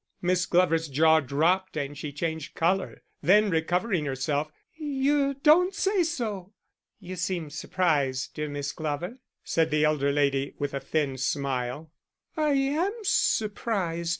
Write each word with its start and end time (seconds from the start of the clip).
Miss 0.19 0.47
Glover's 0.47 0.87
jaw 0.87 1.19
dropped 1.19 1.77
and 1.77 1.95
she 1.95 2.11
changed 2.11 2.55
colour; 2.55 3.03
then, 3.21 3.51
recovering 3.51 4.05
herself: 4.05 4.51
"You 4.73 5.35
don't 5.43 5.75
say 5.75 6.01
so!" 6.01 6.53
"You 6.99 7.15
seem 7.15 7.51
surprised, 7.51 8.33
dear 8.33 8.49
Miss 8.49 8.71
Glover," 8.71 9.19
said 9.43 9.69
the 9.69 9.85
elder 9.85 10.11
lady, 10.11 10.55
with 10.57 10.73
a 10.73 10.79
thin 10.79 11.19
smile. 11.19 11.91
"I 12.35 12.53
am 12.53 12.93
surprised. 13.03 14.09